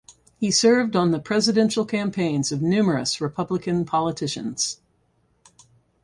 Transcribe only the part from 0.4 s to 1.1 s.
served